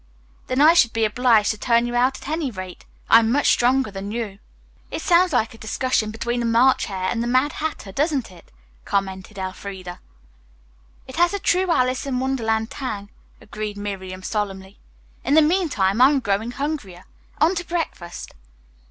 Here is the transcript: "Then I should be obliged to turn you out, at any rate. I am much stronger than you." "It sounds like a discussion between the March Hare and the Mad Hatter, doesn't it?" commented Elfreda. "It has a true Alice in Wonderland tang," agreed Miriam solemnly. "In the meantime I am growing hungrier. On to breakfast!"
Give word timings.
"Then 0.47 0.61
I 0.61 0.73
should 0.73 0.93
be 0.93 1.05
obliged 1.05 1.51
to 1.51 1.59
turn 1.59 1.85
you 1.85 1.93
out, 1.95 2.19
at 2.19 2.27
any 2.27 2.49
rate. 2.49 2.87
I 3.07 3.19
am 3.19 3.31
much 3.31 3.49
stronger 3.49 3.91
than 3.91 4.11
you." 4.11 4.39
"It 4.89 5.03
sounds 5.03 5.31
like 5.31 5.53
a 5.53 5.59
discussion 5.59 6.09
between 6.09 6.39
the 6.39 6.45
March 6.47 6.85
Hare 6.85 7.11
and 7.11 7.21
the 7.21 7.27
Mad 7.27 7.51
Hatter, 7.53 7.91
doesn't 7.91 8.31
it?" 8.31 8.51
commented 8.83 9.37
Elfreda. 9.37 9.99
"It 11.05 11.17
has 11.17 11.35
a 11.35 11.39
true 11.39 11.69
Alice 11.69 12.07
in 12.07 12.19
Wonderland 12.19 12.71
tang," 12.71 13.11
agreed 13.39 13.77
Miriam 13.77 14.23
solemnly. 14.23 14.79
"In 15.23 15.35
the 15.35 15.41
meantime 15.43 16.01
I 16.01 16.09
am 16.09 16.19
growing 16.19 16.49
hungrier. 16.49 17.03
On 17.39 17.53
to 17.53 17.63
breakfast!" 17.63 18.33